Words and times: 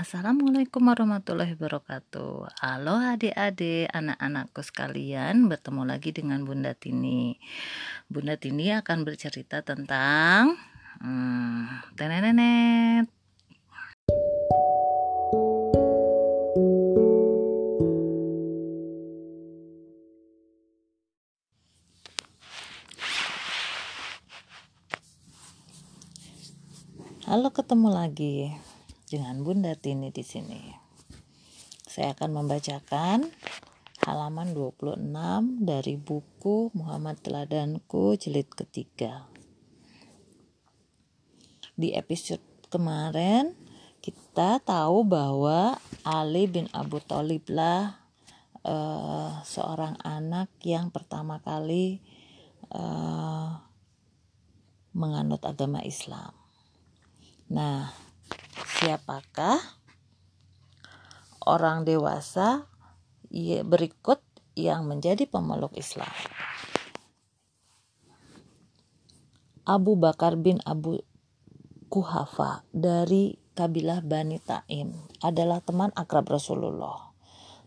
Assalamualaikum 0.00 0.80
warahmatullahi 0.88 1.60
wabarakatuh. 1.60 2.56
Halo 2.64 2.96
adik-adik, 3.04 3.92
anak-anakku 3.92 4.64
sekalian 4.64 5.44
Bertemu 5.44 5.84
lagi 5.84 6.08
dengan 6.16 6.40
Bunda 6.48 6.72
Tini. 6.72 7.36
Bunda 8.08 8.40
Tini 8.40 8.72
akan 8.72 9.04
bercerita 9.04 9.60
tentang 9.60 10.56
hmm, 11.04 11.92
Tenenenet. 12.00 13.12
Halo 27.28 27.52
ketemu 27.52 27.88
lagi 27.92 28.69
dengan 29.10 29.42
Bunda 29.42 29.74
Tini 29.74 30.14
di 30.14 30.22
sini. 30.22 30.70
Saya 31.82 32.14
akan 32.14 32.30
membacakan 32.30 33.26
halaman 34.06 34.54
26 34.54 35.66
dari 35.66 35.98
buku 35.98 36.70
Muhammad 36.78 37.18
Teladanku 37.18 38.14
jilid 38.14 38.46
ketiga. 38.54 39.26
Di 41.74 41.90
episode 41.98 42.40
kemarin 42.70 43.58
kita 43.98 44.62
tahu 44.62 45.02
bahwa 45.02 45.74
Ali 46.06 46.46
bin 46.46 46.70
Abu 46.70 47.02
Thalib 47.02 47.50
lah 47.50 47.98
uh, 48.62 49.42
seorang 49.42 49.98
anak 50.06 50.54
yang 50.62 50.94
pertama 50.94 51.42
kali 51.42 51.98
uh, 52.70 53.58
menganut 54.94 55.42
agama 55.42 55.82
Islam. 55.82 56.30
Nah, 57.50 57.90
siapakah 58.80 59.60
orang 61.44 61.84
dewasa 61.84 62.64
berikut 63.68 64.24
yang 64.56 64.88
menjadi 64.88 65.28
pemeluk 65.28 65.76
Islam? 65.76 66.08
Abu 69.68 70.00
Bakar 70.00 70.40
bin 70.40 70.64
Abu 70.64 70.96
Kuhafa 71.92 72.64
dari 72.72 73.36
kabilah 73.52 74.00
Bani 74.00 74.40
Taim 74.40 74.96
adalah 75.20 75.60
teman 75.60 75.92
akrab 75.92 76.24
Rasulullah 76.32 77.12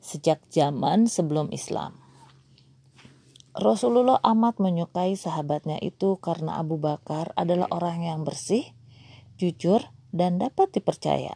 sejak 0.00 0.40
zaman 0.48 1.12
sebelum 1.12 1.52
Islam. 1.52 2.00
Rasulullah 3.52 4.16
amat 4.24 4.64
menyukai 4.64 5.12
sahabatnya 5.12 5.76
itu 5.84 6.16
karena 6.24 6.56
Abu 6.56 6.80
Bakar 6.80 7.36
adalah 7.36 7.68
orang 7.68 8.00
yang 8.00 8.24
bersih, 8.24 8.64
jujur, 9.36 9.92
dan 10.12 10.38
dapat 10.38 10.70
dipercaya. 10.76 11.34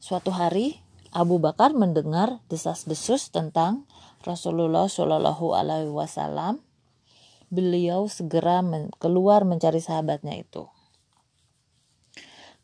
Suatu 0.00 0.32
hari, 0.32 0.80
Abu 1.12 1.36
Bakar 1.36 1.76
mendengar 1.76 2.40
desas-desus 2.48 3.28
tentang 3.28 3.84
Rasulullah 4.24 4.88
Shallallahu 4.88 5.52
Alaihi 5.52 5.92
Wasallam. 5.92 6.64
Beliau 7.52 8.08
segera 8.08 8.60
men 8.60 8.92
keluar 9.00 9.44
mencari 9.44 9.80
sahabatnya 9.80 10.36
itu. 10.36 10.68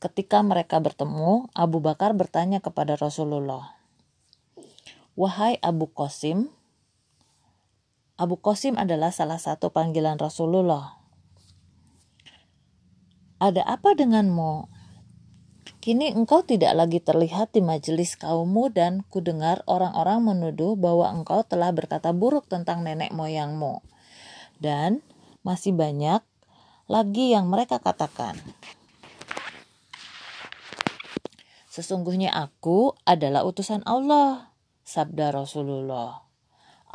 Ketika 0.01 0.45
mereka 0.45 0.77
bertemu, 0.81 1.48
Abu 1.56 1.81
Bakar 1.81 2.12
bertanya 2.12 2.61
kepada 2.61 2.97
Rasulullah, 2.97 3.77
"Wahai 5.17 5.56
Abu 5.64 5.89
Qasim, 5.89 6.53
Abu 8.14 8.39
Qasim 8.39 8.79
adalah 8.79 9.11
salah 9.11 9.42
satu 9.42 9.75
panggilan 9.75 10.20
Rasulullah. 10.23 11.04
Ada 13.43 13.67
apa 13.67 13.99
denganmu? 13.99 14.71
Kini 15.85 16.17
engkau 16.17 16.41
tidak 16.41 16.73
lagi 16.77 16.97
terlihat 17.01 17.53
di 17.53 17.61
majelis 17.61 18.17
kaummu 18.17 18.73
dan 18.73 19.05
kudengar 19.13 19.61
orang-orang 19.69 20.25
menuduh 20.25 20.77
bahwa 20.81 21.13
engkau 21.13 21.45
telah 21.45 21.73
berkata 21.77 22.15
buruk 22.15 22.49
tentang 22.49 22.85
nenek 22.85 23.13
moyangmu. 23.13 23.85
Dan 24.57 25.05
masih 25.45 25.77
banyak 25.77 26.25
lagi 26.89 27.33
yang 27.33 27.53
mereka 27.53 27.81
katakan. 27.81 28.36
Sesungguhnya 31.69 32.31
aku 32.31 32.95
adalah 33.03 33.42
utusan 33.42 33.83
Allah, 33.83 34.55
sabda 34.87 35.35
Rasulullah. 35.35 36.23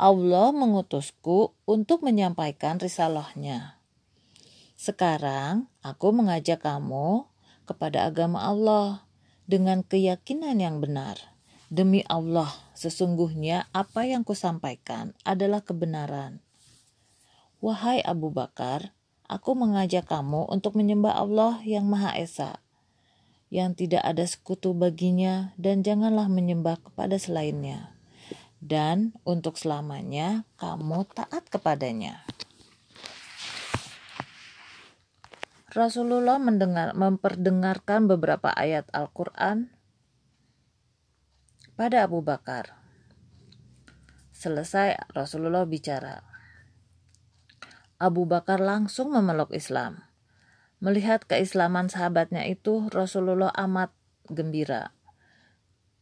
Allah 0.00 0.48
mengutusku 0.56 1.52
untuk 1.68 2.00
menyampaikan 2.00 2.80
risalahnya. 2.80 3.79
Sekarang 4.80 5.68
aku 5.84 6.08
mengajak 6.08 6.64
kamu 6.64 7.28
kepada 7.68 8.08
agama 8.08 8.40
Allah 8.40 9.04
dengan 9.44 9.84
keyakinan 9.84 10.56
yang 10.56 10.80
benar. 10.80 11.20
Demi 11.68 12.00
Allah, 12.08 12.48
sesungguhnya 12.72 13.68
apa 13.76 14.08
yang 14.08 14.24
kusampaikan 14.24 15.12
adalah 15.20 15.60
kebenaran. 15.60 16.40
Wahai 17.60 18.00
Abu 18.00 18.32
Bakar, 18.32 18.96
aku 19.28 19.52
mengajak 19.52 20.08
kamu 20.08 20.48
untuk 20.48 20.80
menyembah 20.80 21.12
Allah 21.12 21.60
yang 21.60 21.84
Maha 21.84 22.16
Esa, 22.16 22.64
yang 23.52 23.76
tidak 23.76 24.00
ada 24.00 24.24
sekutu 24.24 24.72
baginya, 24.72 25.52
dan 25.60 25.84
janganlah 25.84 26.32
menyembah 26.32 26.80
kepada 26.80 27.20
selainnya. 27.20 27.92
Dan 28.64 29.12
untuk 29.28 29.60
selamanya 29.60 30.48
kamu 30.56 31.04
taat 31.12 31.52
kepadanya. 31.52 32.24
Rasulullah 35.70 36.42
mendengar, 36.42 36.98
memperdengarkan 36.98 38.10
beberapa 38.10 38.50
ayat 38.50 38.90
Al-Quran 38.90 39.70
pada 41.78 42.10
Abu 42.10 42.26
Bakar. 42.26 42.74
Selesai 44.34 44.98
Rasulullah 45.14 45.62
bicara. 45.70 46.26
Abu 48.02 48.26
Bakar 48.26 48.58
langsung 48.58 49.14
memeluk 49.14 49.54
Islam. 49.54 50.02
Melihat 50.82 51.22
keislaman 51.30 51.86
sahabatnya 51.86 52.50
itu, 52.50 52.90
Rasulullah 52.90 53.54
amat 53.54 53.94
gembira. 54.26 54.90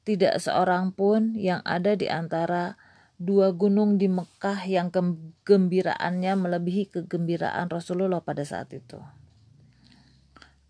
Tidak 0.09 0.41
seorang 0.41 0.97
pun 0.97 1.37
yang 1.37 1.61
ada 1.69 1.93
di 1.93 2.09
antara 2.09 2.81
dua 3.21 3.53
gunung 3.53 4.01
di 4.01 4.09
Mekah 4.09 4.65
yang 4.65 4.89
kegembiraannya 4.89 6.33
melebihi 6.41 6.89
kegembiraan 6.89 7.69
Rasulullah 7.69 8.25
pada 8.25 8.49
saat 8.49 8.73
itu. 8.73 9.18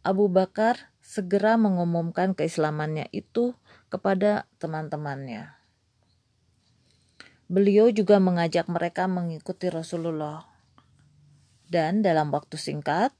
Abu 0.06 0.30
Bakar 0.30 0.94
segera 1.02 1.56
mengumumkan 1.56 2.36
keislamannya 2.36 3.08
itu 3.10 3.56
kepada 3.88 4.46
teman-temannya. 4.62 5.58
Beliau 7.48 7.88
juga 7.88 8.20
mengajak 8.20 8.68
mereka 8.68 9.08
mengikuti 9.08 9.72
Rasulullah. 9.72 10.44
Dan 11.64 12.04
dalam 12.04 12.28
waktu 12.28 12.60
singkat, 12.60 13.16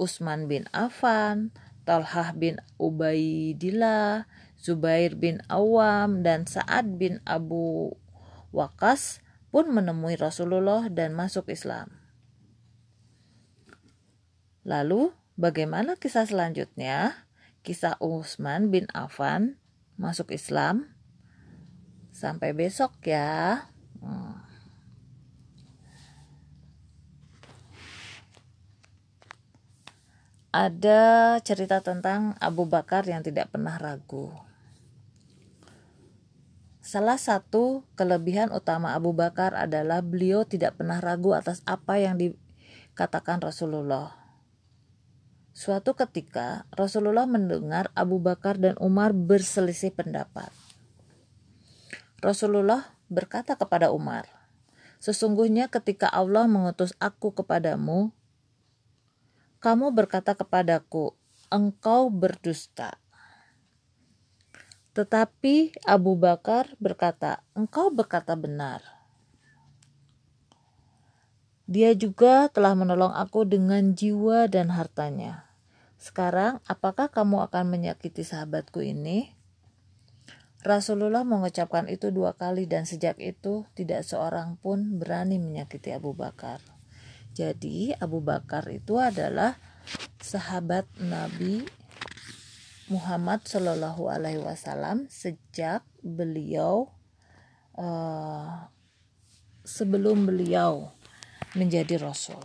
Utsman 0.00 0.48
bin 0.48 0.64
Affan, 0.72 1.52
Talhah 1.84 2.32
bin 2.32 2.56
Ubaidillah, 2.80 4.24
Zubair 4.56 5.20
bin 5.20 5.44
Awam, 5.52 6.24
dan 6.24 6.48
Sa'ad 6.48 6.96
bin 6.96 7.20
Abu 7.28 7.92
Wakas 8.56 9.20
pun 9.52 9.68
menemui 9.68 10.16
Rasulullah 10.16 10.88
dan 10.88 11.12
masuk 11.12 11.52
Islam. 11.52 11.92
Lalu 14.64 15.12
Bagaimana 15.40 15.96
kisah 15.96 16.28
selanjutnya? 16.28 17.24
Kisah 17.64 17.96
Utsman 18.04 18.68
bin 18.68 18.84
Affan 18.92 19.56
masuk 19.96 20.28
Islam. 20.34 20.92
Sampai 22.12 22.52
besok 22.52 22.92
ya. 23.08 23.72
Hmm. 24.04 24.44
Ada 30.52 31.40
cerita 31.40 31.80
tentang 31.80 32.36
Abu 32.36 32.68
Bakar 32.68 33.08
yang 33.08 33.24
tidak 33.24 33.48
pernah 33.48 33.80
ragu. 33.80 34.36
Salah 36.84 37.16
satu 37.16 37.88
kelebihan 37.96 38.52
utama 38.52 38.92
Abu 38.92 39.16
Bakar 39.16 39.56
adalah 39.56 40.04
beliau 40.04 40.44
tidak 40.44 40.76
pernah 40.76 41.00
ragu 41.00 41.32
atas 41.32 41.64
apa 41.64 41.96
yang 41.96 42.20
dikatakan 42.20 43.40
Rasulullah. 43.40 44.21
Suatu 45.52 45.92
ketika 45.92 46.64
Rasulullah 46.72 47.28
mendengar 47.28 47.92
Abu 47.92 48.16
Bakar 48.16 48.56
dan 48.56 48.72
Umar 48.80 49.12
berselisih 49.12 49.92
pendapat. 49.92 50.48
Rasulullah 52.24 52.96
berkata 53.12 53.52
kepada 53.60 53.92
Umar, 53.92 54.24
"Sesungguhnya 54.96 55.68
ketika 55.68 56.08
Allah 56.08 56.48
mengutus 56.48 56.96
aku 56.96 57.36
kepadamu, 57.36 58.16
kamu 59.60 59.92
berkata 59.92 60.32
kepadaku, 60.32 61.12
engkau 61.52 62.08
berdusta." 62.08 62.96
Tetapi 64.96 65.84
Abu 65.84 66.16
Bakar 66.16 66.72
berkata, 66.80 67.44
"Engkau 67.52 67.92
berkata 67.92 68.32
benar." 68.40 69.01
Dia 71.70 71.94
juga 71.94 72.50
telah 72.50 72.74
menolong 72.74 73.14
aku 73.14 73.46
dengan 73.46 73.94
jiwa 73.94 74.50
dan 74.50 74.74
hartanya. 74.74 75.46
Sekarang, 76.02 76.58
apakah 76.66 77.06
kamu 77.14 77.46
akan 77.46 77.70
menyakiti 77.70 78.26
sahabatku 78.26 78.82
ini? 78.82 79.38
Rasulullah 80.62 81.26
mengucapkan 81.26 81.90
itu 81.90 82.14
dua 82.14 82.38
kali 82.38 82.70
dan 82.70 82.86
sejak 82.86 83.18
itu 83.18 83.66
tidak 83.74 84.06
seorang 84.06 84.58
pun 84.62 84.98
berani 84.98 85.42
menyakiti 85.42 85.90
Abu 85.90 86.14
Bakar. 86.14 86.62
Jadi 87.34 87.90
Abu 87.98 88.22
Bakar 88.22 88.70
itu 88.70 88.98
adalah 88.98 89.58
sahabat 90.22 90.86
Nabi 91.02 91.66
Muhammad 92.86 93.42
Shallallahu 93.42 94.06
Alaihi 94.06 94.38
Wasallam 94.38 95.10
sejak 95.10 95.82
beliau 95.98 96.94
uh, 97.74 98.70
sebelum 99.66 100.30
beliau 100.30 100.94
menjadi 101.52 102.00
rasul. 102.00 102.40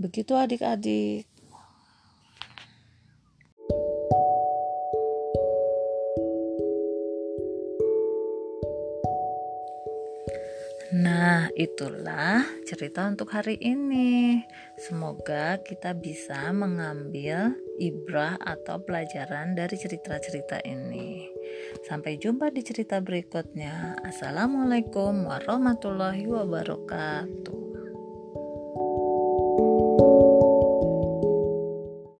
Begitu 0.00 0.32
adik-adik. 0.32 1.28
Nah, 10.90 11.46
itulah 11.54 12.42
cerita 12.66 13.06
untuk 13.06 13.30
hari 13.30 13.54
ini. 13.62 14.42
Semoga 14.74 15.62
kita 15.62 15.94
bisa 15.94 16.50
mengambil 16.50 17.54
ibrah 17.80 18.36
atau 18.36 18.78
pelajaran 18.84 19.56
dari 19.56 19.74
cerita-cerita 19.80 20.60
ini. 20.68 21.26
Sampai 21.88 22.20
jumpa 22.20 22.52
di 22.52 22.60
cerita 22.60 23.00
berikutnya. 23.00 23.96
Assalamualaikum 24.04 25.26
warahmatullahi 25.26 26.28
wabarakatuh. 26.28 27.59